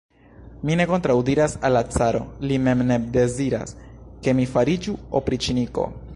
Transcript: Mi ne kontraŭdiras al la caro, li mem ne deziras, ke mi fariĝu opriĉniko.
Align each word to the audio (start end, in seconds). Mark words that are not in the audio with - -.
Mi 0.69 0.77
ne 0.77 0.85
kontraŭdiras 0.91 1.53
al 1.69 1.75
la 1.79 1.83
caro, 1.97 2.23
li 2.47 2.59
mem 2.69 2.81
ne 2.93 2.99
deziras, 3.19 3.77
ke 4.25 4.35
mi 4.41 4.49
fariĝu 4.57 4.99
opriĉniko. 5.23 5.89